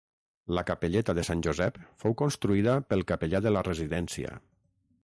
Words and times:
La 0.59 0.63
capelleta 0.69 1.15
de 1.19 1.25
Sant 1.27 1.43
Josep 1.47 1.77
fou 2.05 2.17
construïda 2.23 2.75
pel 2.95 3.07
capellà 3.13 3.45
de 3.49 3.55
la 3.57 3.65
residència. 3.71 4.35